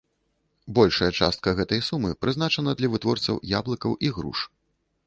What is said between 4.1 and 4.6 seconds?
груш.